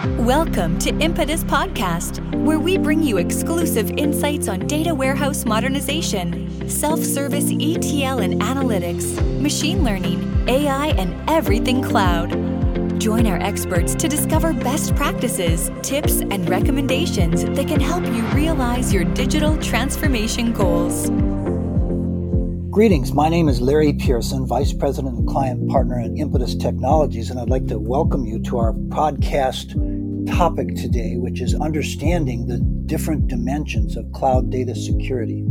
Welcome 0.00 0.78
to 0.78 0.98
Impetus 1.00 1.44
Podcast, 1.44 2.24
where 2.34 2.58
we 2.58 2.78
bring 2.78 3.02
you 3.02 3.18
exclusive 3.18 3.90
insights 3.98 4.48
on 4.48 4.60
data 4.60 4.94
warehouse 4.94 5.44
modernization, 5.44 6.66
self 6.70 7.00
service 7.00 7.50
ETL 7.50 8.20
and 8.20 8.40
analytics, 8.40 9.20
machine 9.42 9.84
learning, 9.84 10.48
AI, 10.48 10.86
and 10.96 11.28
everything 11.28 11.82
cloud. 11.82 12.30
Join 12.98 13.26
our 13.26 13.36
experts 13.42 13.94
to 13.96 14.08
discover 14.08 14.54
best 14.54 14.96
practices, 14.96 15.70
tips, 15.82 16.22
and 16.22 16.48
recommendations 16.48 17.44
that 17.44 17.68
can 17.68 17.80
help 17.80 18.06
you 18.06 18.22
realize 18.28 18.94
your 18.94 19.04
digital 19.04 19.58
transformation 19.58 20.54
goals. 20.54 21.10
Greetings. 22.70 23.12
My 23.12 23.28
name 23.28 23.48
is 23.48 23.60
Larry 23.60 23.92
Pearson, 23.92 24.46
Vice 24.46 24.72
President 24.72 25.18
and 25.18 25.26
Client 25.26 25.68
Partner 25.68 25.98
at 25.98 26.16
Impetus 26.16 26.54
Technologies, 26.54 27.28
and 27.28 27.40
I'd 27.40 27.50
like 27.50 27.66
to 27.66 27.80
welcome 27.80 28.26
you 28.26 28.40
to 28.44 28.58
our 28.58 28.74
podcast 28.74 29.74
topic 30.28 30.76
today, 30.76 31.16
which 31.16 31.40
is 31.40 31.56
understanding 31.56 32.46
the 32.46 32.60
different 32.86 33.26
dimensions 33.26 33.96
of 33.96 34.12
cloud 34.12 34.50
data 34.50 34.76
security. 34.76 35.44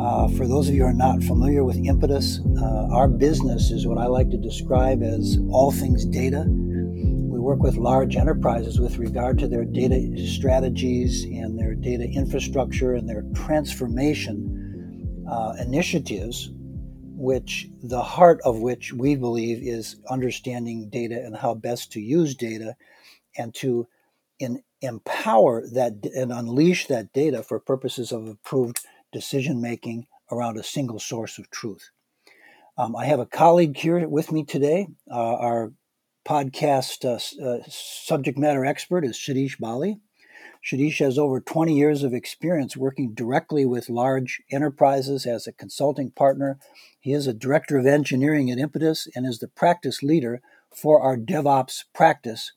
Uh, 0.00 0.26
for 0.30 0.48
those 0.48 0.68
of 0.68 0.74
you 0.74 0.82
who 0.82 0.88
are 0.88 0.92
not 0.92 1.22
familiar 1.22 1.62
with 1.62 1.76
Impetus, 1.76 2.40
uh, 2.60 2.88
our 2.90 3.06
business 3.06 3.70
is 3.70 3.86
what 3.86 3.98
I 3.98 4.06
like 4.06 4.30
to 4.30 4.36
describe 4.36 5.04
as 5.04 5.38
all 5.52 5.70
things 5.70 6.04
data. 6.04 6.44
We 6.48 7.38
work 7.38 7.60
with 7.60 7.76
large 7.76 8.16
enterprises 8.16 8.80
with 8.80 8.98
regard 8.98 9.38
to 9.38 9.46
their 9.46 9.64
data 9.64 10.26
strategies 10.26 11.22
and 11.22 11.56
their 11.56 11.76
data 11.76 12.02
infrastructure 12.02 12.94
and 12.94 13.08
their 13.08 13.22
transformation 13.32 14.55
uh, 15.28 15.54
initiatives, 15.60 16.50
which 16.52 17.68
the 17.82 18.02
heart 18.02 18.40
of 18.44 18.60
which 18.60 18.92
we 18.92 19.16
believe 19.16 19.62
is 19.62 19.96
understanding 20.08 20.88
data 20.90 21.20
and 21.24 21.36
how 21.36 21.54
best 21.54 21.92
to 21.92 22.00
use 22.00 22.34
data 22.34 22.76
and 23.38 23.54
to 23.54 23.86
in, 24.38 24.62
empower 24.82 25.66
that 25.72 25.94
and 26.14 26.32
unleash 26.32 26.86
that 26.86 27.12
data 27.12 27.42
for 27.42 27.58
purposes 27.58 28.12
of 28.12 28.26
improved 28.26 28.80
decision 29.12 29.60
making 29.60 30.06
around 30.30 30.58
a 30.58 30.62
single 30.62 30.98
source 30.98 31.38
of 31.38 31.50
truth. 31.50 31.90
Um, 32.78 32.94
I 32.94 33.06
have 33.06 33.20
a 33.20 33.26
colleague 33.26 33.76
here 33.76 34.06
with 34.06 34.30
me 34.30 34.44
today. 34.44 34.88
Uh, 35.10 35.34
our 35.36 35.72
podcast 36.26 37.04
uh, 37.04 37.44
uh, 37.44 37.62
subject 37.68 38.36
matter 38.36 38.66
expert 38.66 39.04
is 39.04 39.16
Shadish 39.16 39.58
Bali. 39.58 40.00
Shadish 40.66 40.98
has 40.98 41.16
over 41.16 41.40
20 41.40 41.76
years 41.76 42.02
of 42.02 42.12
experience 42.12 42.76
working 42.76 43.14
directly 43.14 43.64
with 43.64 43.88
large 43.88 44.42
enterprises 44.50 45.24
as 45.24 45.46
a 45.46 45.52
consulting 45.52 46.10
partner. 46.10 46.58
He 46.98 47.12
is 47.12 47.28
a 47.28 47.32
director 47.32 47.78
of 47.78 47.86
engineering 47.86 48.50
at 48.50 48.58
Impetus 48.58 49.06
and 49.14 49.24
is 49.24 49.38
the 49.38 49.46
practice 49.46 50.02
leader 50.02 50.42
for 50.74 51.00
our 51.00 51.16
DevOps 51.16 51.84
practice. 51.94 52.50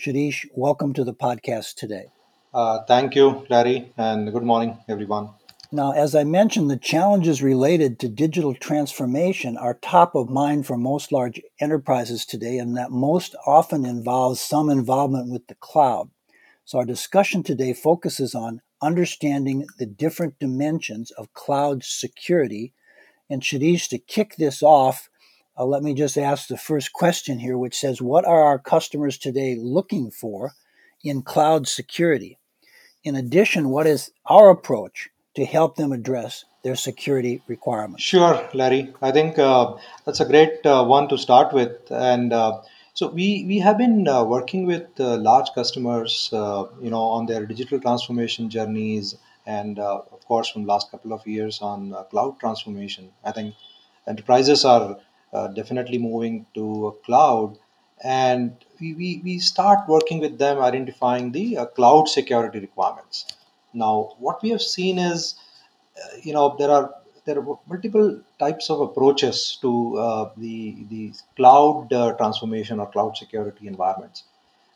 Shadish, 0.00 0.46
welcome 0.54 0.94
to 0.94 1.04
the 1.04 1.12
podcast 1.12 1.74
today. 1.74 2.06
Uh, 2.54 2.84
thank 2.88 3.14
you, 3.14 3.44
Larry, 3.50 3.92
and 3.98 4.32
good 4.32 4.44
morning, 4.44 4.78
everyone. 4.88 5.28
Now, 5.70 5.92
as 5.92 6.14
I 6.14 6.24
mentioned, 6.24 6.70
the 6.70 6.78
challenges 6.78 7.42
related 7.42 7.98
to 7.98 8.08
digital 8.08 8.54
transformation 8.54 9.58
are 9.58 9.74
top 9.74 10.14
of 10.14 10.30
mind 10.30 10.66
for 10.66 10.78
most 10.78 11.12
large 11.12 11.38
enterprises 11.60 12.24
today, 12.24 12.56
and 12.56 12.78
that 12.78 12.90
most 12.90 13.34
often 13.46 13.84
involves 13.84 14.40
some 14.40 14.70
involvement 14.70 15.30
with 15.30 15.46
the 15.48 15.54
cloud. 15.56 16.08
So, 16.72 16.78
our 16.78 16.86
discussion 16.86 17.42
today 17.42 17.74
focuses 17.74 18.34
on 18.34 18.62
understanding 18.80 19.66
the 19.78 19.84
different 19.84 20.38
dimensions 20.38 21.10
of 21.10 21.34
cloud 21.34 21.84
security. 21.84 22.72
And 23.28 23.42
Shadish, 23.42 23.90
to 23.90 23.98
kick 23.98 24.36
this 24.36 24.62
off, 24.62 25.10
uh, 25.58 25.66
let 25.66 25.82
me 25.82 25.92
just 25.92 26.16
ask 26.16 26.48
the 26.48 26.56
first 26.56 26.94
question 26.94 27.40
here, 27.40 27.58
which 27.58 27.78
says 27.78 28.00
What 28.00 28.24
are 28.24 28.40
our 28.42 28.58
customers 28.58 29.18
today 29.18 29.54
looking 29.54 30.10
for 30.10 30.52
in 31.04 31.20
cloud 31.20 31.68
security? 31.68 32.38
In 33.04 33.16
addition, 33.16 33.68
what 33.68 33.86
is 33.86 34.10
our 34.24 34.48
approach 34.48 35.10
to 35.36 35.44
help 35.44 35.76
them 35.76 35.92
address 35.92 36.46
their 36.64 36.76
security 36.76 37.42
requirements? 37.48 38.02
Sure, 38.02 38.48
Larry. 38.54 38.94
I 39.02 39.10
think 39.10 39.38
uh, 39.38 39.74
that's 40.06 40.20
a 40.20 40.24
great 40.24 40.64
uh, 40.64 40.86
one 40.86 41.06
to 41.08 41.18
start 41.18 41.52
with. 41.52 41.90
And 41.90 42.32
uh, 42.32 42.62
so 43.02 43.08
we 43.08 43.44
we 43.48 43.58
have 43.58 43.78
been 43.78 44.06
uh, 44.06 44.22
working 44.22 44.64
with 44.64 45.00
uh, 45.00 45.16
large 45.16 45.48
customers, 45.56 46.30
uh, 46.32 46.66
you 46.80 46.88
know, 46.88 47.02
on 47.16 47.26
their 47.26 47.44
digital 47.44 47.80
transformation 47.80 48.48
journeys, 48.48 49.16
and 49.44 49.80
uh, 49.80 50.02
of 50.16 50.24
course, 50.26 50.48
from 50.48 50.66
last 50.66 50.92
couple 50.92 51.12
of 51.12 51.26
years 51.26 51.60
on 51.60 51.92
uh, 51.92 52.04
cloud 52.04 52.38
transformation. 52.38 53.10
I 53.24 53.32
think 53.32 53.56
enterprises 54.06 54.64
are 54.64 54.98
uh, 55.32 55.48
definitely 55.48 55.98
moving 55.98 56.46
to 56.54 56.86
a 56.86 56.92
cloud, 57.06 57.58
and 58.04 58.52
we, 58.80 58.94
we, 58.94 59.20
we 59.24 59.38
start 59.40 59.88
working 59.88 60.20
with 60.20 60.38
them 60.38 60.60
identifying 60.60 61.32
the 61.32 61.58
uh, 61.58 61.66
cloud 61.66 62.08
security 62.08 62.60
requirements. 62.60 63.26
Now, 63.74 64.14
what 64.20 64.44
we 64.44 64.50
have 64.50 64.62
seen 64.62 65.00
is, 65.00 65.34
uh, 65.96 66.18
you 66.22 66.32
know, 66.32 66.54
there 66.56 66.70
are 66.70 66.94
there 67.24 67.38
are 67.38 67.58
multiple 67.68 68.20
types 68.38 68.70
of 68.70 68.80
approaches 68.80 69.58
to 69.62 69.98
uh, 69.98 70.30
the 70.36 70.84
the 70.90 71.12
cloud 71.36 71.92
uh, 71.92 72.12
transformation 72.14 72.80
or 72.80 72.86
cloud 72.90 73.16
security 73.16 73.68
environments. 73.68 74.24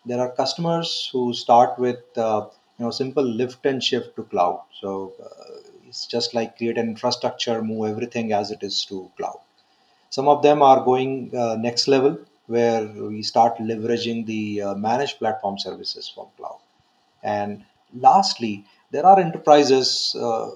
There 0.04 0.20
are 0.20 0.30
customers 0.30 1.08
who 1.12 1.34
start 1.34 1.78
with 1.78 2.02
uh, 2.16 2.46
you 2.78 2.84
know 2.84 2.90
simple 2.90 3.24
lift 3.24 3.66
and 3.66 3.82
shift 3.82 4.16
to 4.16 4.24
cloud. 4.24 4.60
So 4.80 5.12
uh, 5.24 5.60
it's 5.88 6.06
just 6.06 6.34
like 6.34 6.56
create 6.58 6.78
an 6.78 6.88
infrastructure, 6.88 7.62
move 7.62 7.88
everything 7.90 8.32
as 8.32 8.50
it 8.50 8.62
is 8.62 8.84
to 8.86 9.10
cloud. 9.16 9.40
Some 10.10 10.28
of 10.28 10.42
them 10.42 10.62
are 10.62 10.84
going 10.84 11.36
uh, 11.36 11.56
next 11.56 11.88
level 11.88 12.18
where 12.46 12.86
we 12.86 13.22
start 13.22 13.58
leveraging 13.58 14.26
the 14.26 14.62
uh, 14.62 14.74
managed 14.74 15.18
platform 15.18 15.58
services 15.58 16.08
from 16.08 16.26
cloud. 16.36 16.58
And 17.22 17.64
lastly, 17.94 18.64
there 18.92 19.04
are 19.06 19.18
enterprises 19.20 20.16
uh, 20.18 20.50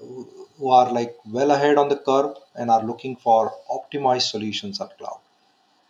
who 0.61 0.69
are 0.69 0.89
like 0.93 1.15
well 1.25 1.51
ahead 1.57 1.77
on 1.81 1.89
the 1.89 2.01
curve 2.09 2.33
and 2.55 2.69
are 2.69 2.83
looking 2.83 3.15
for 3.15 3.51
optimized 3.77 4.29
solutions 4.35 4.79
at 4.79 4.95
cloud. 4.99 5.19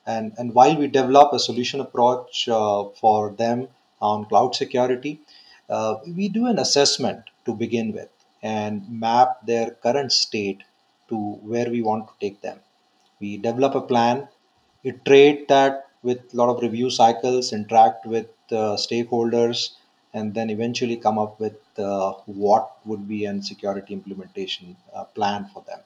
And, 0.06 0.34
and 0.38 0.54
while 0.54 0.76
we 0.78 0.88
develop 0.88 1.34
a 1.34 1.40
solution 1.40 1.82
approach 1.82 2.48
uh, 2.48 2.86
for 3.02 3.32
them 3.32 3.68
on 4.02 4.26
cloud 4.26 4.56
security, 4.56 5.20
uh, 5.70 5.96
we 6.18 6.30
do 6.30 6.48
an 6.48 6.58
assessment 6.58 7.24
to 7.46 7.54
begin 7.54 7.92
with 7.92 8.10
and 8.42 8.90
map 8.90 9.46
their 9.46 9.72
current 9.72 10.12
state 10.12 10.64
to 11.10 11.18
where 11.52 11.70
we 11.70 11.82
want 11.82 12.08
to 12.08 12.14
take 12.26 12.42
them. 12.42 12.60
We 13.20 13.38
develop 13.38 13.76
a 13.76 13.82
plan, 13.82 14.28
iterate 14.84 15.48
that 15.50 15.86
with 16.02 16.34
a 16.34 16.38
lot 16.38 16.50
of 16.50 16.62
review 16.62 16.90
cycles, 16.90 17.54
interact 17.54 18.06
with 18.06 18.28
uh, 18.52 18.78
stakeholders, 18.86 19.72
and 20.14 20.34
then 20.34 20.50
eventually 20.50 20.98
come 20.98 21.18
up 21.18 21.40
with 21.40 21.60
uh, 21.78 22.12
what 22.26 22.78
would 22.86 23.08
be 23.08 23.26
an 23.26 23.42
security 23.42 23.94
implementation 23.94 24.76
uh, 24.94 25.04
plan 25.04 25.50
for 25.54 25.64
them. 25.68 25.80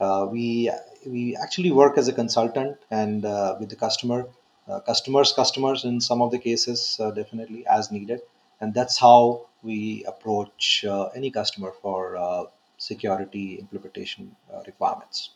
Uh, 0.00 0.26
we 0.30 0.70
we 1.06 1.36
actually 1.36 1.72
work 1.72 1.98
as 1.98 2.06
a 2.08 2.12
consultant 2.12 2.76
and 2.90 3.24
uh, 3.24 3.56
with 3.58 3.68
the 3.68 3.76
customer, 3.76 4.26
uh, 4.68 4.80
customers, 4.80 5.32
customers 5.32 5.84
in 5.84 6.00
some 6.00 6.22
of 6.22 6.30
the 6.30 6.38
cases 6.38 6.98
uh, 7.00 7.10
definitely 7.10 7.66
as 7.66 7.90
needed, 7.90 8.20
and 8.60 8.74
that's 8.74 8.98
how 8.98 9.46
we 9.62 10.04
approach 10.06 10.84
any 11.16 11.30
customer 11.30 11.72
for 11.82 12.48
security 12.76 13.56
implementation 13.58 14.36
requirements. 14.66 15.30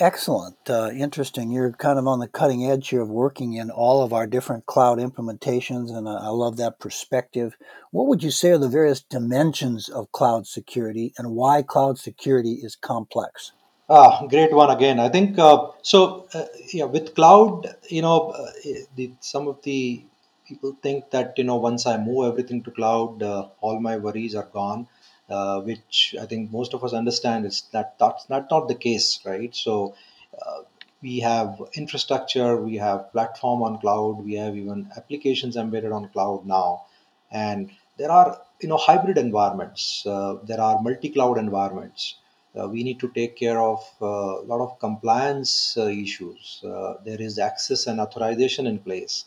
Excellent. 0.00 0.56
Uh, 0.68 0.90
interesting. 0.90 1.50
You're 1.50 1.70
kind 1.72 2.00
of 2.00 2.08
on 2.08 2.18
the 2.18 2.26
cutting 2.26 2.68
edge 2.68 2.88
here 2.88 3.02
of 3.02 3.08
working 3.08 3.52
in 3.52 3.70
all 3.70 4.02
of 4.02 4.12
our 4.12 4.26
different 4.26 4.66
cloud 4.66 4.98
implementations, 4.98 5.96
and 5.96 6.08
I, 6.08 6.14
I 6.14 6.28
love 6.28 6.56
that 6.56 6.80
perspective. 6.80 7.56
What 7.92 8.08
would 8.08 8.22
you 8.22 8.32
say 8.32 8.50
are 8.50 8.58
the 8.58 8.68
various 8.68 9.02
dimensions 9.02 9.88
of 9.88 10.10
cloud 10.10 10.48
security 10.48 11.14
and 11.16 11.30
why 11.30 11.62
cloud 11.62 11.98
security 11.98 12.54
is 12.54 12.74
complex? 12.74 13.52
Ah, 13.88 14.26
great 14.26 14.52
one 14.52 14.70
again. 14.70 14.98
I 14.98 15.10
think 15.10 15.38
uh, 15.38 15.68
so. 15.82 16.26
Uh, 16.34 16.46
yeah, 16.72 16.86
with 16.86 17.14
cloud, 17.14 17.76
you 17.88 18.02
know, 18.02 18.30
uh, 18.30 18.50
the, 18.96 19.12
some 19.20 19.46
of 19.46 19.62
the 19.62 20.04
people 20.48 20.76
think 20.82 21.10
that 21.10 21.34
you 21.36 21.44
know 21.44 21.56
once 21.56 21.86
I 21.86 21.98
move 21.98 22.32
everything 22.32 22.64
to 22.64 22.72
cloud, 22.72 23.22
uh, 23.22 23.48
all 23.60 23.78
my 23.78 23.96
worries 23.98 24.34
are 24.34 24.48
gone 24.52 24.88
uh, 25.30 25.60
which 25.62 26.14
I 26.20 26.26
think 26.26 26.52
most 26.52 26.74
of 26.74 26.84
us 26.84 26.92
understand 26.92 27.46
is 27.46 27.62
that 27.72 27.98
that's 27.98 28.28
not, 28.28 28.50
not 28.50 28.68
the 28.68 28.74
case, 28.74 29.20
right? 29.24 29.54
So 29.56 29.94
uh, 30.38 30.62
we 31.02 31.20
have 31.20 31.62
infrastructure, 31.74 32.56
we 32.56 32.76
have 32.76 33.10
platform 33.12 33.62
on 33.62 33.78
cloud, 33.78 34.24
we 34.24 34.34
have 34.34 34.56
even 34.56 34.90
applications 34.96 35.56
embedded 35.56 35.92
on 35.92 36.08
cloud 36.08 36.46
now, 36.46 36.84
and 37.30 37.70
there 37.96 38.10
are 38.10 38.38
you 38.60 38.68
know 38.68 38.76
hybrid 38.76 39.16
environments, 39.16 40.04
uh, 40.06 40.36
there 40.44 40.60
are 40.60 40.80
multi-cloud 40.82 41.38
environments. 41.38 42.16
Uh, 42.54 42.68
we 42.68 42.84
need 42.84 43.00
to 43.00 43.08
take 43.08 43.36
care 43.36 43.58
of 43.58 43.80
uh, 44.00 44.06
a 44.06 44.44
lot 44.46 44.60
of 44.60 44.78
compliance 44.78 45.76
uh, 45.76 45.86
issues. 45.86 46.60
there 47.04 47.20
is 47.20 47.38
access 47.38 47.86
and 47.86 47.98
authorization 47.98 48.66
in 48.66 48.78
place. 48.78 49.24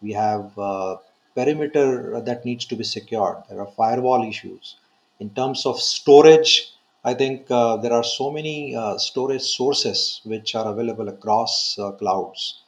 We 0.00 0.12
have 0.12 0.54
perimeter 1.34 2.20
that 2.20 2.44
needs 2.44 2.66
to 2.66 2.76
be 2.76 2.84
secured. 2.84 3.38
There 3.48 3.60
are 3.60 3.66
firewall 3.66 4.28
issues 4.28 4.76
in 5.20 5.30
terms 5.30 5.66
of 5.66 5.80
storage, 5.80 6.72
I 7.04 7.14
think 7.14 7.50
uh, 7.50 7.76
there 7.76 7.92
are 7.92 8.04
so 8.04 8.30
many 8.30 8.74
uh, 8.74 8.98
storage 8.98 9.42
sources 9.42 10.20
which 10.24 10.54
are 10.54 10.66
available 10.66 11.08
across 11.08 11.78
uh, 11.78 11.92
clouds. 11.92 12.62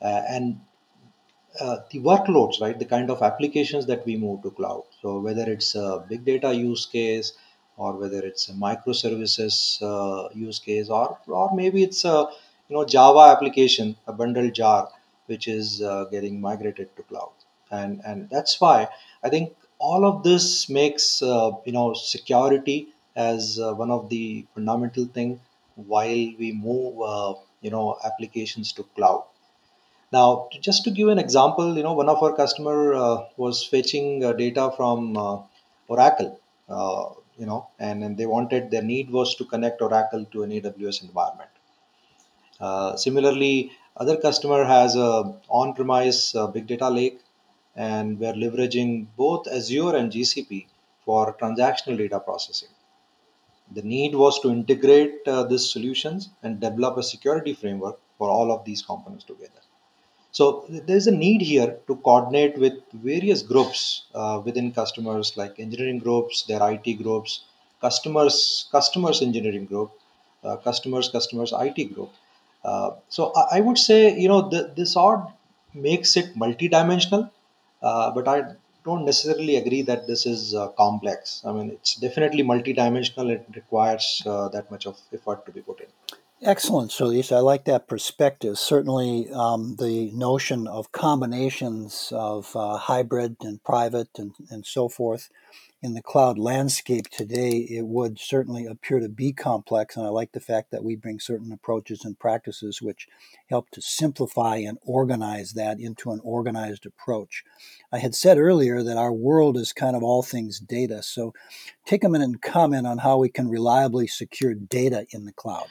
Uh, 0.00 0.22
and 0.28 0.60
uh, 1.60 1.78
the 1.90 2.00
workloads, 2.00 2.60
right? 2.60 2.78
The 2.78 2.84
kind 2.84 3.10
of 3.10 3.22
applications 3.22 3.86
that 3.86 4.04
we 4.06 4.16
move 4.16 4.42
to 4.42 4.50
cloud. 4.50 4.84
So 5.02 5.18
whether 5.20 5.50
it's 5.50 5.74
a 5.74 6.04
big 6.08 6.24
data 6.24 6.54
use 6.54 6.86
case, 6.86 7.32
or 7.76 7.94
whether 7.94 8.20
it's 8.20 8.48
a 8.48 8.52
microservices 8.52 9.80
uh, 9.82 10.28
use 10.34 10.58
case, 10.58 10.88
or 10.88 11.18
or 11.26 11.50
maybe 11.54 11.82
it's 11.82 12.04
a 12.04 12.26
you 12.68 12.76
know 12.76 12.84
Java 12.84 13.32
application, 13.34 13.96
a 14.06 14.12
bundled 14.12 14.54
jar, 14.54 14.88
which 15.26 15.48
is 15.48 15.82
uh, 15.82 16.04
getting 16.04 16.40
migrated 16.40 16.94
to 16.96 17.02
cloud, 17.02 17.32
and 17.70 18.00
and 18.04 18.28
that's 18.30 18.60
why 18.60 18.88
I 19.22 19.28
think 19.28 19.54
all 19.78 20.04
of 20.04 20.22
this 20.22 20.68
makes 20.68 21.22
uh, 21.22 21.50
you 21.64 21.72
know 21.72 21.94
security 21.94 22.88
as 23.16 23.58
uh, 23.58 23.72
one 23.74 23.90
of 23.90 24.08
the 24.08 24.46
fundamental 24.54 25.06
thing 25.06 25.40
while 25.74 26.24
we 26.42 26.52
move 26.52 27.00
uh, 27.02 27.34
you 27.60 27.70
know 27.70 27.96
applications 28.04 28.72
to 28.72 28.82
cloud 28.96 29.24
now, 30.10 30.48
just 30.60 30.84
to 30.84 30.90
give 30.90 31.08
an 31.08 31.18
example, 31.18 31.76
you 31.76 31.82
know, 31.82 31.92
one 31.92 32.08
of 32.08 32.22
our 32.22 32.34
customer 32.34 32.94
uh, 32.94 33.24
was 33.36 33.62
fetching 33.64 34.24
uh, 34.24 34.32
data 34.32 34.72
from 34.74 35.16
uh, 35.16 35.42
Oracle, 35.86 36.40
uh, 36.68 37.10
you 37.38 37.44
know, 37.44 37.68
and, 37.78 38.02
and 38.02 38.16
they 38.16 38.24
wanted 38.24 38.70
their 38.70 38.82
need 38.82 39.10
was 39.10 39.34
to 39.34 39.44
connect 39.44 39.82
Oracle 39.82 40.24
to 40.32 40.42
an 40.44 40.50
AWS 40.50 41.02
environment. 41.02 41.50
Uh, 42.58 42.96
similarly, 42.96 43.72
other 43.98 44.16
customer 44.16 44.64
has 44.64 44.96
a 44.96 45.34
on-premise 45.48 46.34
uh, 46.34 46.46
big 46.46 46.66
data 46.66 46.88
lake, 46.88 47.20
and 47.78 48.18
we're 48.18 48.32
leveraging 48.44 49.06
both 49.16 49.46
Azure 49.46 49.94
and 49.96 50.10
GCP 50.10 50.66
for 51.04 51.34
transactional 51.40 51.96
data 51.96 52.18
processing. 52.18 52.70
The 53.70 53.82
need 53.82 54.14
was 54.14 54.40
to 54.40 54.50
integrate 54.50 55.26
uh, 55.26 55.44
these 55.44 55.70
solutions 55.70 56.30
and 56.42 56.58
develop 56.60 56.96
a 56.96 57.02
security 57.02 57.54
framework 57.54 57.98
for 58.18 58.28
all 58.28 58.50
of 58.50 58.64
these 58.64 58.82
components 58.82 59.24
together. 59.24 59.62
So 60.32 60.66
there's 60.68 61.06
a 61.06 61.12
need 61.12 61.40
here 61.40 61.78
to 61.86 61.96
coordinate 61.96 62.58
with 62.58 62.74
various 62.92 63.42
groups 63.42 64.02
uh, 64.14 64.42
within 64.44 64.72
customers, 64.72 65.36
like 65.36 65.60
engineering 65.60 65.98
groups, 65.98 66.42
their 66.42 66.60
IT 66.72 67.02
groups, 67.02 67.44
customers, 67.80 68.68
customers 68.72 69.22
engineering 69.22 69.66
group, 69.66 69.92
uh, 70.42 70.56
customers, 70.56 71.08
customers 71.08 71.52
IT 71.56 71.94
group. 71.94 72.10
Uh, 72.64 72.90
so 73.08 73.32
I, 73.36 73.58
I 73.58 73.60
would 73.60 73.78
say, 73.78 74.18
you 74.18 74.28
know, 74.28 74.48
the, 74.48 74.72
this 74.76 74.96
odd 74.96 75.32
makes 75.74 76.16
it 76.16 76.34
multidimensional, 76.36 77.30
uh, 77.82 78.10
but 78.10 78.28
I 78.28 78.42
don't 78.84 79.04
necessarily 79.04 79.56
agree 79.56 79.82
that 79.82 80.06
this 80.06 80.26
is 80.26 80.54
uh, 80.54 80.68
complex. 80.68 81.42
I 81.44 81.52
mean, 81.52 81.70
it's 81.70 81.96
definitely 81.96 82.42
multidimensional. 82.42 83.30
It 83.30 83.46
requires 83.54 84.22
uh, 84.26 84.48
that 84.50 84.70
much 84.70 84.86
of 84.86 84.98
effort 85.12 85.44
to 85.46 85.52
be 85.52 85.60
put 85.60 85.80
in. 85.80 86.17
Excellent, 86.40 86.92
Suresh. 86.92 87.34
I 87.34 87.40
like 87.40 87.64
that 87.64 87.88
perspective. 87.88 88.58
Certainly, 88.58 89.28
um, 89.32 89.74
the 89.76 90.12
notion 90.12 90.68
of 90.68 90.92
combinations 90.92 92.12
of 92.14 92.54
uh, 92.54 92.76
hybrid 92.76 93.36
and 93.40 93.62
private 93.64 94.10
and, 94.16 94.34
and 94.48 94.64
so 94.64 94.88
forth 94.88 95.30
in 95.82 95.94
the 95.94 96.02
cloud 96.02 96.38
landscape 96.38 97.08
today, 97.08 97.66
it 97.68 97.86
would 97.86 98.20
certainly 98.20 98.66
appear 98.66 99.00
to 99.00 99.08
be 99.08 99.32
complex. 99.32 99.96
And 99.96 100.06
I 100.06 100.10
like 100.10 100.30
the 100.30 100.38
fact 100.38 100.70
that 100.70 100.84
we 100.84 100.94
bring 100.94 101.18
certain 101.18 101.50
approaches 101.50 102.04
and 102.04 102.16
practices 102.16 102.80
which 102.80 103.08
help 103.50 103.70
to 103.70 103.80
simplify 103.80 104.56
and 104.58 104.78
organize 104.82 105.54
that 105.54 105.80
into 105.80 106.12
an 106.12 106.20
organized 106.22 106.86
approach. 106.86 107.42
I 107.92 107.98
had 107.98 108.14
said 108.14 108.38
earlier 108.38 108.84
that 108.84 108.96
our 108.96 109.12
world 109.12 109.56
is 109.56 109.72
kind 109.72 109.96
of 109.96 110.04
all 110.04 110.22
things 110.22 110.60
data. 110.60 111.02
So 111.02 111.32
take 111.84 112.04
a 112.04 112.08
minute 112.08 112.26
and 112.26 112.42
comment 112.42 112.86
on 112.86 112.98
how 112.98 113.18
we 113.18 113.28
can 113.28 113.48
reliably 113.48 114.06
secure 114.06 114.54
data 114.54 115.04
in 115.10 115.24
the 115.24 115.32
cloud. 115.32 115.66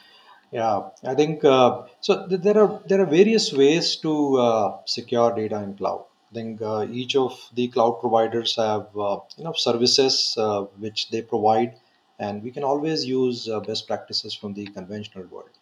Yeah, 0.50 0.90
I 1.04 1.14
think 1.14 1.44
uh, 1.44 1.82
so. 2.00 2.26
th- 2.28 2.40
There 2.40 2.58
are 2.62 2.80
there 2.86 3.00
are 3.02 3.06
various 3.20 3.52
ways 3.52 3.96
to 4.04 4.12
uh, 4.46 4.78
secure 4.86 5.30
data 5.34 5.58
in 5.62 5.74
cloud. 5.76 6.04
I 6.30 6.34
think 6.34 6.60
uh, 6.62 6.86
each 6.90 7.16
of 7.16 7.32
the 7.54 7.68
cloud 7.68 7.94
providers 8.00 8.56
have 8.56 8.86
uh, 9.06 9.20
you 9.38 9.44
know 9.44 9.52
services 9.54 10.34
uh, 10.38 10.62
which 10.84 11.08
they 11.10 11.22
provide, 11.22 11.76
and 12.18 12.42
we 12.42 12.50
can 12.50 12.64
always 12.64 13.04
use 13.06 13.48
uh, 13.48 13.60
best 13.60 13.86
practices 13.86 14.34
from 14.34 14.52
the 14.54 14.66
conventional 14.66 15.26
world. 15.26 15.54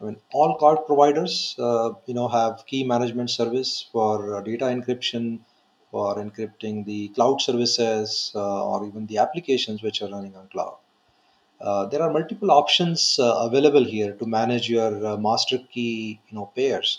I 0.00 0.04
mean, 0.04 0.18
all 0.32 0.56
cloud 0.58 0.86
providers 0.86 1.56
uh, 1.58 1.90
you 2.06 2.14
know 2.14 2.28
have 2.28 2.64
key 2.66 2.84
management 2.84 3.30
service 3.30 3.72
for 3.92 4.36
uh, 4.36 4.40
data 4.42 4.66
encryption, 4.76 5.40
for 5.90 6.16
encrypting 6.24 6.84
the 6.86 7.08
cloud 7.10 7.42
services, 7.42 8.32
uh, 8.34 8.66
or 8.72 8.86
even 8.86 9.06
the 9.06 9.18
applications 9.18 9.82
which 9.82 10.02
are 10.02 10.10
running 10.10 10.36
on 10.36 10.48
cloud. 10.48 10.76
Uh, 11.66 11.84
there 11.86 12.00
are 12.00 12.12
multiple 12.12 12.52
options 12.52 13.18
uh, 13.18 13.38
available 13.48 13.82
here 13.82 14.12
to 14.12 14.24
manage 14.24 14.68
your 14.70 15.04
uh, 15.04 15.16
master 15.16 15.58
key 15.72 16.20
you 16.28 16.34
know 16.36 16.46
pairs 16.54 16.90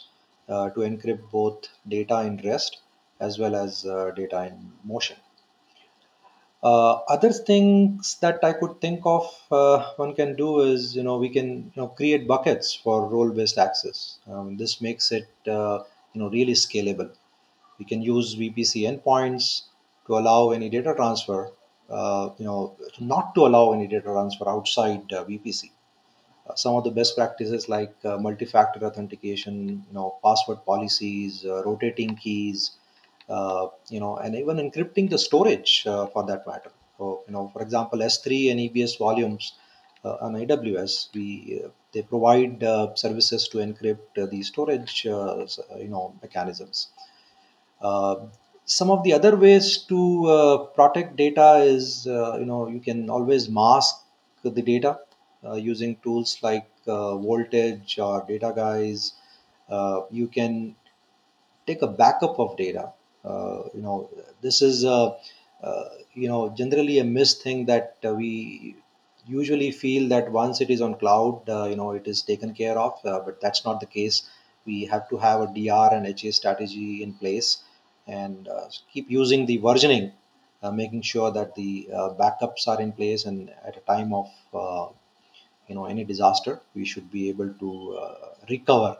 uh, 0.49 0.69
to 0.71 0.81
encrypt 0.81 1.23
both 1.31 1.69
data 1.87 2.17
in 2.29 2.35
rest 2.43 2.81
as 3.21 3.39
well 3.39 3.55
as 3.55 3.85
uh, 3.85 4.11
data 4.17 4.39
in 4.47 4.71
motion. 4.83 5.15
Other 7.13 7.31
things 7.49 8.17
that 8.23 8.39
i 8.43 8.51
could 8.59 8.73
think 8.81 9.05
of 9.05 9.25
one 10.03 10.13
can 10.19 10.35
do 10.35 10.49
is 10.71 10.95
you 10.97 11.03
know 11.07 11.17
we 11.25 11.29
can 11.37 11.49
you 11.73 11.77
know 11.81 11.87
create 11.99 12.27
buckets 12.27 12.73
for 12.73 12.95
role 13.13 13.31
based 13.39 13.57
access. 13.57 14.19
Um, 14.29 14.57
this 14.57 14.81
makes 14.81 15.13
it 15.19 15.29
you 15.45 16.19
know 16.21 16.29
really 16.37 16.57
scalable. 16.65 17.11
We 17.79 17.85
can 17.85 18.01
use 18.01 18.35
VPC 18.35 18.83
endpoints 18.91 19.45
to 20.07 20.17
allow 20.17 20.49
any 20.49 20.69
data 20.69 20.93
transfer, 20.93 21.51
you 21.89 22.45
know, 22.45 22.75
not 22.99 23.33
to 23.35 23.45
allow 23.45 23.73
any 23.73 23.87
data 23.87 24.03
transfer 24.03 24.49
outside 24.49 25.11
uh, 25.13 25.23
VPC. 25.23 25.71
Uh, 26.49 26.55
some 26.55 26.75
of 26.75 26.83
the 26.83 26.91
best 26.91 27.15
practices 27.15 27.67
like 27.67 27.93
uh, 28.05 28.17
multi-factor 28.17 28.85
authentication, 28.85 29.85
you 29.87 29.93
know, 29.93 30.17
password 30.23 30.63
policies, 30.65 31.45
uh, 31.45 31.63
rotating 31.63 32.15
keys, 32.15 32.71
uh, 33.29 33.67
you 33.89 33.99
know, 33.99 34.17
and 34.17 34.35
even 34.35 34.57
encrypting 34.57 35.09
the 35.09 35.17
storage 35.17 35.83
uh, 35.85 36.05
for 36.07 36.25
that 36.25 36.47
matter. 36.47 36.71
So, 36.97 37.23
you 37.27 37.33
know, 37.33 37.49
for 37.49 37.61
example, 37.61 38.01
S3 38.01 38.49
and 38.51 38.59
EBS 38.59 38.97
volumes 38.97 39.53
uh, 40.05 40.17
on 40.21 40.33
AWS, 40.33 41.13
we 41.13 41.61
uh, 41.65 41.69
they 41.93 42.01
provide 42.01 42.63
uh, 42.63 42.95
services 42.95 43.47
to 43.49 43.57
encrypt 43.57 44.17
uh, 44.17 44.25
the 44.27 44.41
storage, 44.43 45.05
uh, 45.05 45.45
you 45.77 45.89
know, 45.89 46.15
mechanisms 46.21 46.87
uh, 47.81 48.15
some 48.67 48.91
of 48.91 49.03
the 49.03 49.13
other 49.13 49.35
ways 49.37 49.79
to 49.91 50.25
uh, 50.27 50.57
protect 50.79 51.17
data 51.17 51.55
is, 51.57 52.07
uh, 52.07 52.37
you 52.39 52.45
know, 52.45 52.67
you 52.69 52.81
can 52.81 53.09
always 53.09 53.49
mask 53.49 54.03
the 54.43 54.51
data 54.63 54.99
uh, 55.45 55.55
using 55.55 55.97
tools 56.03 56.39
like 56.43 56.67
uh, 56.87 57.17
Voltage 57.17 57.99
or 57.99 58.25
Dataguise. 58.27 59.13
Uh, 59.69 60.01
you 60.11 60.27
can 60.27 60.75
take 61.67 61.81
a 61.81 61.87
backup 61.87 62.39
of 62.39 62.57
data. 62.57 62.93
Uh, 63.25 63.63
you 63.73 63.81
know, 63.81 64.09
this 64.41 64.61
is 64.61 64.83
a, 64.85 65.17
you 66.13 66.27
know 66.27 66.49
generally 66.57 66.99
a 66.99 67.03
missed 67.03 67.41
thing 67.43 67.65
that 67.65 67.97
we 68.03 68.75
usually 69.27 69.71
feel 69.71 70.07
that 70.09 70.31
once 70.31 70.61
it 70.61 70.69
is 70.69 70.81
on 70.81 70.95
cloud, 70.95 71.41
you 71.69 71.75
know, 71.75 71.91
it 71.91 72.07
is 72.07 72.21
taken 72.21 72.53
care 72.53 72.77
of. 72.79 72.93
But 73.03 73.41
that's 73.41 73.65
not 73.65 73.79
the 73.79 73.85
case. 73.85 74.29
We 74.65 74.85
have 74.85 75.09
to 75.09 75.17
have 75.17 75.41
a 75.41 75.47
DR 75.47 75.93
and 75.93 76.05
HA 76.07 76.31
strategy 76.31 77.03
in 77.03 77.13
place, 77.13 77.63
and 78.07 78.47
uh, 78.47 78.69
keep 78.91 79.09
using 79.09 79.45
the 79.45 79.59
versioning, 79.59 80.13
uh, 80.63 80.71
making 80.71 81.01
sure 81.01 81.31
that 81.31 81.55
the 81.55 81.89
uh, 81.93 82.09
backups 82.19 82.67
are 82.67 82.81
in 82.81 82.91
place, 82.91 83.25
and 83.25 83.49
at 83.65 83.77
a 83.77 83.81
time 83.81 84.13
of 84.13 84.27
you 85.67 85.75
know 85.75 85.85
any 85.85 86.03
disaster 86.03 86.59
we 86.75 86.85
should 86.85 87.09
be 87.11 87.29
able 87.29 87.49
to 87.63 87.69
recover 88.49 88.97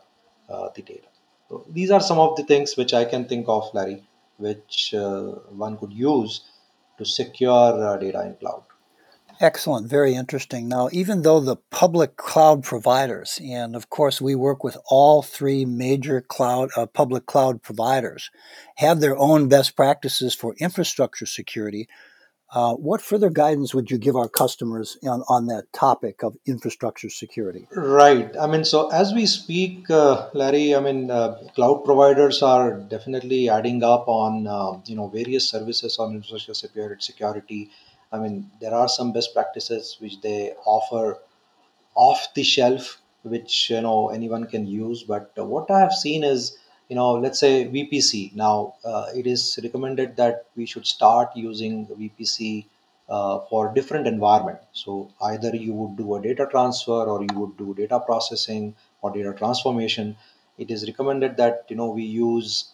the 0.75 0.81
data. 0.81 1.07
So 1.49 1.65
these 1.69 1.91
are 1.91 2.01
some 2.01 2.19
of 2.19 2.35
the 2.35 2.43
things 2.43 2.75
which 2.75 2.93
i 2.93 3.05
can 3.05 3.23
think 3.31 3.47
of 3.47 3.73
larry 3.73 4.03
which 4.45 4.93
one 5.65 5.77
could 5.77 5.93
use 5.93 6.41
to 6.97 7.05
secure 7.05 7.97
data 7.99 8.21
in 8.25 8.35
cloud 8.35 8.63
Excellent, 9.39 9.88
very 9.88 10.15
interesting. 10.15 10.67
Now, 10.67 10.89
even 10.91 11.22
though 11.22 11.39
the 11.39 11.58
public 11.70 12.17
cloud 12.17 12.63
providers, 12.63 13.39
and 13.44 13.75
of 13.75 13.89
course 13.89 14.20
we 14.20 14.34
work 14.34 14.63
with 14.63 14.77
all 14.89 15.22
three 15.22 15.63
major 15.63 16.22
cloud 16.22 16.70
uh, 16.75 16.88
public 16.88 17.27
cloud 17.27 17.62
providers, 17.62 18.32
have 18.77 19.00
their 19.00 19.15
own 19.17 19.48
best 19.48 19.75
practices 19.75 20.34
for 20.34 20.56
infrastructure 20.60 21.27
security, 21.27 21.88
uh, 22.50 22.74
what 22.75 23.01
further 23.01 23.29
guidance 23.29 23.75
would 23.75 23.91
you 23.91 23.98
give 23.98 24.15
our 24.15 24.29
customers 24.29 24.98
on, 25.03 25.22
on 25.27 25.48
that 25.48 25.65
topic 25.74 26.24
of 26.24 26.38
infrastructure 26.46 27.10
security? 27.10 27.67
right 27.75 28.34
i 28.39 28.48
mean 28.48 28.63
so 28.63 28.89
as 28.89 29.13
we 29.13 29.25
speak 29.25 29.89
uh, 29.89 30.29
larry 30.34 30.74
i 30.74 30.79
mean 30.79 31.12
uh, 31.12 31.36
cloud 31.56 31.84
providers 31.84 32.41
are 32.41 32.79
definitely 32.79 33.50
adding 33.50 33.84
up 33.84 34.08
on 34.08 34.48
uh, 34.48 34.79
you 34.86 34.96
know 34.96 35.10
various 35.10 35.50
services 35.50 36.00
on 36.00 36.15
infrastructure 36.15 36.53
security 36.53 37.01
security 37.01 37.70
i 38.11 38.19
mean 38.19 38.49
there 38.61 38.73
are 38.73 38.87
some 38.89 39.11
best 39.13 39.33
practices 39.33 39.97
which 39.99 40.19
they 40.21 40.53
offer 40.65 41.19
off 41.95 42.27
the 42.35 42.43
shelf 42.43 43.01
which 43.23 43.69
you 43.69 43.81
know 43.81 44.09
anyone 44.09 44.45
can 44.47 44.65
use. 44.67 45.03
But 45.03 45.31
what 45.37 45.69
i 45.71 45.79
have 45.79 45.93
seen 45.93 46.23
is 46.23 46.57
you 46.89 46.95
know 46.95 47.13
let's 47.15 47.39
say 47.39 47.65
vpc 47.67 48.35
now 48.35 48.75
uh, 48.85 49.07
it 49.15 49.27
is 49.27 49.59
recommended 49.63 50.15
that 50.17 50.45
we 50.55 50.65
should 50.65 50.87
start 50.87 51.31
using 51.35 51.87
vpc 51.87 52.65
uh, 53.09 53.39
for 53.49 53.73
different 53.73 54.07
environment. 54.07 54.59
So 54.73 55.09
either 55.21 55.55
you 55.55 55.73
would 55.73 55.97
do 55.97 56.15
a 56.15 56.21
data 56.21 56.47
transfer 56.49 57.03
or 57.13 57.21
you 57.21 57.35
would 57.39 57.57
do 57.57 57.73
data 57.73 57.99
processing 57.99 58.75
or 59.01 59.11
data 59.11 59.33
transformation. 59.33 60.15
It 60.57 60.71
is 60.71 60.85
recommended 60.87 61.37
that 61.37 61.65
you 61.69 61.75
know 61.75 61.89
we 61.89 62.03
use 62.03 62.71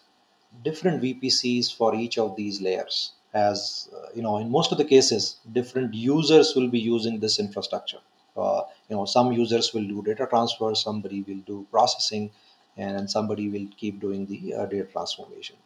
different 0.62 1.00
VPCs 1.02 1.70
for 1.74 1.94
each 1.94 2.18
of 2.18 2.36
these 2.36 2.60
layers. 2.60 3.12
As 3.34 3.88
uh, 3.94 4.06
you 4.14 4.22
know, 4.22 4.38
in 4.38 4.50
most 4.50 4.70
of 4.72 4.78
the 4.78 4.84
cases, 4.84 5.36
different 5.52 5.92
users 5.92 6.54
will 6.54 6.68
be 6.68 6.78
using 6.78 7.18
this 7.18 7.38
infrastructure. 7.40 7.98
Uh, 8.36 8.62
you 8.88 8.96
know, 8.96 9.04
some 9.04 9.32
users 9.32 9.74
will 9.74 9.86
do 9.86 10.02
data 10.02 10.26
transfer, 10.28 10.74
somebody 10.74 11.22
will 11.22 11.42
do 11.46 11.66
processing, 11.70 12.30
and 12.76 13.10
somebody 13.10 13.48
will 13.48 13.66
keep 13.76 14.00
doing 14.00 14.26
the 14.26 14.54
uh, 14.54 14.66
data 14.66 14.84
transformation. 14.84 15.56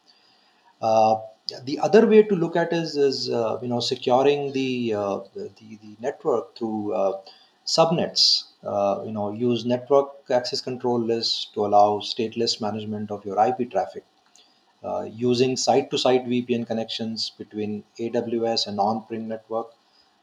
Uh, 0.81 1.17
the 1.65 1.79
other 1.79 2.07
way 2.07 2.23
to 2.23 2.35
look 2.35 2.57
at 2.57 2.73
is 2.73 2.97
is 2.97 3.31
uh, 3.31 3.59
you 3.63 3.69
know 3.69 3.81
securing 3.81 4.53
the, 4.53 4.95
uh, 4.95 5.19
the, 5.35 5.51
the 5.59 5.97
network 6.01 6.57
through 6.57 6.95
subnets. 7.67 8.45
you 9.07 9.13
know, 9.13 9.33
use 9.33 9.65
network 9.65 10.09
access 10.31 10.61
control 10.61 11.01
lists 11.01 11.49
to 11.55 11.67
allow 11.67 11.99
stateless 12.01 12.61
management 12.61 13.11
of 13.11 13.25
your 13.25 13.39
IP 13.47 13.71
traffic. 13.71 14.05
Uh, 14.83 15.09
using 15.13 15.57
site-to-site 15.57 16.25
VPN 16.27 16.65
connections 16.65 17.33
between 17.37 17.83
AWS 17.99 18.69
and 18.69 18.79
on-prem 18.79 19.27
network. 19.27 19.73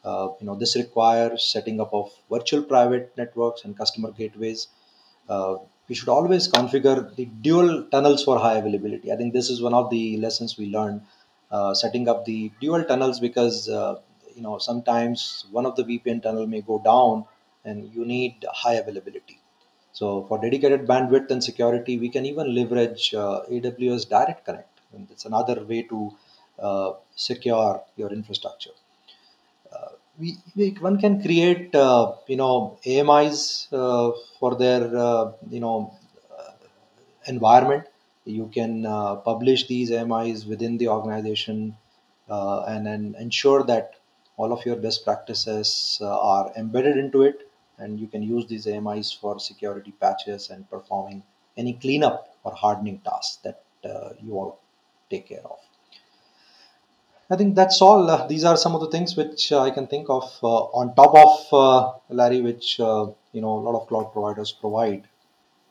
Uh, 0.03 0.29
you 0.39 0.45
know, 0.45 0.55
this 0.55 0.75
requires 0.77 1.43
setting 1.43 1.81
up 1.81 1.93
of 1.93 2.09
virtual 2.29 2.63
private 2.63 3.12
networks 3.17 3.65
and 3.65 3.77
customer 3.77 4.12
gateways. 4.12 4.67
Uh, 5.27 5.55
we 5.89 5.95
should 5.95 6.09
always 6.09 6.47
configure 6.47 7.13
the 7.15 7.25
dual 7.25 7.83
tunnels 7.91 8.24
for 8.24 8.39
high 8.39 8.57
availability. 8.57 9.12
I 9.12 9.17
think 9.17 9.33
this 9.33 9.50
is 9.50 9.62
one 9.62 9.74
of 9.74 9.89
the 9.89 10.17
lessons 10.17 10.57
we 10.57 10.67
learned 10.67 11.01
uh, 11.51 11.74
setting 11.74 12.07
up 12.07 12.25
the 12.25 12.51
dual 12.62 12.83
tunnels 12.83 13.19
because 13.19 13.69
uh, 13.69 13.95
you 14.35 14.41
know 14.41 14.57
sometimes 14.57 15.45
one 15.51 15.65
of 15.65 15.75
the 15.75 15.83
VPN 15.83 16.24
tunnel 16.24 16.47
may 16.47 16.62
go 16.62 16.79
down 16.79 17.25
and 17.63 17.93
you 17.93 18.05
need 18.05 18.45
high 18.51 18.75
availability. 18.75 19.39
So 19.99 20.25
for 20.27 20.37
dedicated 20.37 20.85
bandwidth 20.85 21.31
and 21.31 21.41
security, 21.41 21.97
we 21.97 22.09
can 22.09 22.25
even 22.25 22.53
leverage 22.53 23.13
uh, 23.13 23.43
AWS 23.49 24.09
Direct 24.09 24.43
Connect. 24.43 24.81
And 24.93 25.07
it's 25.09 25.23
another 25.23 25.63
way 25.63 25.83
to 25.83 26.11
uh, 26.59 26.91
secure 27.15 27.81
your 27.95 28.11
infrastructure. 28.11 28.75
Uh, 29.71 29.91
we, 30.19 30.35
we, 30.53 30.71
one 30.81 30.99
can 30.99 31.21
create, 31.21 31.73
uh, 31.73 32.11
you 32.27 32.35
know, 32.35 32.77
AMIs 32.85 33.69
uh, 33.71 34.11
for 34.37 34.55
their, 34.55 34.83
uh, 34.97 35.31
you 35.49 35.61
know, 35.61 35.93
environment. 37.27 37.85
You 38.25 38.51
can 38.53 38.83
publish 39.23 39.67
these 39.67 39.91
AMIs 39.91 40.45
within 40.45 40.77
the 40.77 40.89
organization 40.89 41.77
and 42.27 42.85
then 42.85 43.15
ensure 43.17 43.63
that 43.63 43.93
all 44.35 44.51
of 44.51 44.65
your 44.65 44.75
best 44.75 45.05
practices 45.05 45.99
are 46.01 46.51
embedded 46.57 46.97
into 46.97 47.21
it 47.21 47.44
and 47.77 48.00
you 48.00 48.08
can 48.08 48.24
use 48.24 48.46
these 48.48 48.67
AMIs 48.67 49.12
for 49.12 49.39
security 49.39 49.94
patches 50.00 50.50
and 50.50 50.70
performing 50.70 51.24
any 51.58 51.74
cleanup 51.74 52.36
or 52.44 52.53
hardening 52.53 53.00
tasks 53.00 53.38
that 53.44 53.63
uh, 53.84 54.10
you 54.22 54.34
all 54.34 54.60
take 55.10 55.27
care 55.27 55.44
of. 55.44 55.60
I 57.29 57.36
think 57.36 57.55
that's 57.55 57.82
all. 57.82 58.10
Uh, 58.10 58.27
these 58.27 58.44
are 58.44 58.55
some 58.55 58.75
of 58.75 58.82
the 58.82 58.89
things 58.89 59.15
which 59.17 59.51
uh, 59.51 59.62
I 59.62 59.72
can 59.72 59.88
think 59.88 60.10
of 60.10 60.32
uh, 60.44 60.48
on 60.48 60.94
top 60.94 61.15
of 61.15 61.53
uh, 61.53 62.13
Larry, 62.13 62.41
which 62.41 62.79
uh, 62.79 63.08
you 63.32 63.41
know 63.41 63.53
a 63.53 63.63
lot 63.67 63.79
of 63.79 63.88
cloud 63.88 64.13
providers 64.13 64.51
provide 64.51 65.08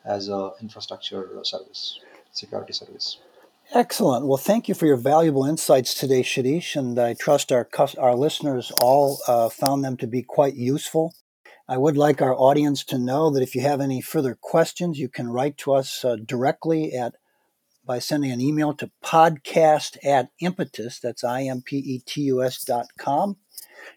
as 0.05 0.29
a 0.29 0.51
infrastructure 0.61 1.29
service, 1.45 2.01
security 2.33 2.73
service. 2.73 3.19
Excellent. 3.73 4.27
Well, 4.27 4.37
thank 4.37 4.69
you 4.69 4.75
for 4.75 4.87
your 4.87 4.97
valuable 4.97 5.47
insights 5.47 5.95
today, 5.95 6.23
Shadish, 6.23 6.75
and 6.75 6.99
I 6.99 7.15
trust 7.15 7.53
our 7.53 7.69
our 7.99 8.17
listeners 8.17 8.73
all 8.83 9.17
found 9.51 9.85
them 9.85 9.97
to 9.99 10.09
be 10.09 10.23
quite 10.23 10.57
useful. 10.57 11.15
I 11.67 11.79
would 11.79 11.97
like 11.97 12.21
our 12.21 12.35
audience 12.35 12.85
to 12.85 12.99
know 12.99 13.31
that 13.31 13.43
if 13.43 13.55
you 13.55 13.63
have 13.63 13.81
any 13.81 14.03
further 14.03 14.37
questions, 14.39 14.99
you 14.99 15.09
can 15.09 15.31
write 15.31 15.57
to 15.59 15.73
us 15.73 16.05
uh, 16.05 16.17
directly 16.17 16.93
at 16.93 17.15
by 17.87 17.99
sending 17.99 18.31
an 18.31 18.41
email 18.41 18.73
to 18.75 18.91
podcast 19.03 19.97
at 20.05 20.31
impetus, 20.41 20.99
that's 20.99 21.23
I-M-P-E-T-U-S 21.23 22.65
dot 22.65 22.87
com. 22.99 23.37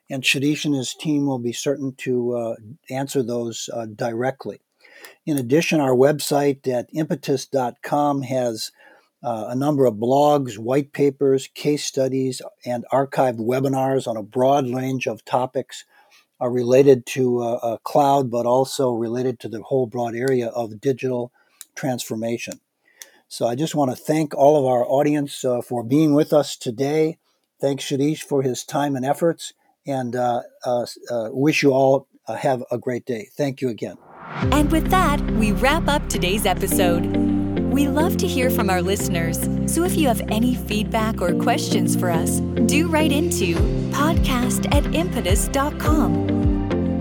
And 0.10 0.24
Shadish 0.24 0.66
and 0.66 0.76
his 0.76 0.94
team 0.94 1.26
will 1.26 1.40
be 1.40 1.54
certain 1.54 1.94
to 2.00 2.36
uh, 2.36 2.56
answer 2.90 3.24
those 3.24 3.70
uh, 3.74 3.86
directly. 3.86 4.60
In 5.26 5.38
addition, 5.38 5.80
our 5.80 5.96
website 5.96 6.68
at 6.68 6.90
impetus.com 6.94 8.24
has 8.24 8.72
uh, 9.24 9.46
a 9.50 9.56
number 9.56 9.86
of 9.86 9.96
blogs, 9.96 10.58
white 10.58 10.92
papers, 10.92 11.48
case 11.48 11.86
studies, 11.86 12.42
and 12.66 12.86
archived 12.92 13.40
webinars 13.40 14.08
on 14.08 14.18
a 14.18 14.24
broad 14.24 14.70
range 14.70 15.08
of 15.08 15.24
topics 15.24 15.86
are 16.39 16.51
related 16.51 17.06
to 17.08 17.39
uh, 17.39 17.60
a 17.63 17.79
cloud, 17.84 18.29
but 18.29 18.46
also 18.46 18.91
related 18.91 19.39
to 19.39 19.50
the 19.50 19.62
whole 19.62 19.88
broad 19.88 20.15
area 20.15 20.48
of 20.48 20.79
digital 20.79 21.32
transformation. 21.75 22.60
So 23.27 23.48
I 23.48 23.56
just 23.56 23.75
want 23.75 23.91
to 23.91 23.98
thank 23.98 24.34
all 24.36 24.58
of 24.58 24.65
our 24.65 24.86
audience 24.86 25.44
uh, 25.44 25.62
for 25.62 25.84
being 25.84 26.13
with 26.13 26.32
us 26.32 26.56
today. 26.56 27.17
Thanks, 27.60 27.84
Shadish, 27.84 28.22
for 28.22 28.41
his 28.41 28.63
time 28.63 28.96
and 28.96 29.06
efforts, 29.06 29.53
and 29.86 30.15
uh, 30.15 30.41
uh, 30.63 30.86
uh 31.10 31.29
wish 31.32 31.63
you 31.63 31.72
all 31.72 32.08
uh, 32.27 32.36
have 32.36 32.63
a 32.72 32.77
great 32.77 33.06
day. 33.06 33.29
Thank 33.36 33.62
you 33.62 33.70
again. 33.70 33.98
And 34.51 34.72
with 34.72 34.89
that, 34.91 35.20
we 35.32 35.51
wrap 35.51 35.88
up 35.88 36.08
today's 36.10 36.46
episode. 36.46 37.06
We 37.72 37.88
love 37.88 38.17
to 38.17 38.27
hear 38.27 38.50
from 38.50 38.70
our 38.70 38.82
listeners, 38.82 39.39
so 39.72 39.84
if 39.84 39.96
you 39.96 40.08
have 40.08 40.22
any 40.29 40.56
feedback 40.56 41.22
or 41.22 41.34
questions 41.36 41.96
for 41.96 42.10
us, 42.10 42.39
do 42.65 42.88
write 42.88 43.12
into 43.12 43.56
podcast 43.91 44.74
at 44.74 44.96
impetus.com. 44.96 46.26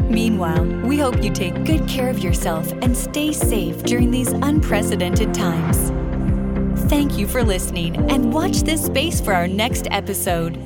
Meanwhile, 0.08 0.64
we 0.84 0.98
hope 0.98 1.22
you 1.22 1.32
take 1.32 1.64
good 1.64 1.88
care 1.88 2.08
of 2.08 2.20
yourself 2.20 2.70
and 2.82 2.96
stay 2.96 3.32
safe 3.32 3.82
during 3.82 4.10
these 4.10 4.32
unprecedented 4.32 5.34
times. 5.34 5.90
Thank 6.88 7.18
you 7.18 7.26
for 7.26 7.42
listening 7.42 7.96
and 8.10 8.32
watch 8.32 8.58
this 8.62 8.84
space 8.84 9.20
for 9.20 9.34
our 9.34 9.48
next 9.48 9.88
episode. 9.90 10.56